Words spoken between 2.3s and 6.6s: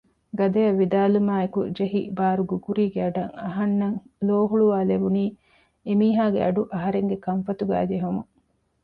ގުގުރީގެ އަޑަށް އަހަންނަށް ލޯހުޅުވާލެވުނީ އެމީހާގެ